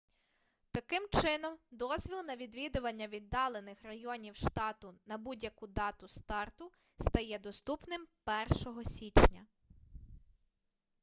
[0.71, 8.07] таким чином дозвіл на відвідування віддалених районів штату на будь-яку дату старту стає доступним
[8.67, 9.45] 1 січня